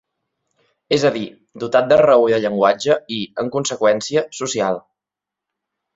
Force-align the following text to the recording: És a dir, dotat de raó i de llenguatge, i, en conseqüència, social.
És 0.97 1.03
a 1.09 1.11
dir, 1.17 1.27
dotat 1.63 1.91
de 1.91 1.99
raó 2.01 2.25
i 2.31 2.35
de 2.35 2.41
llenguatge, 2.45 2.97
i, 3.19 3.19
en 3.45 3.53
conseqüència, 3.59 4.25
social. 4.43 4.83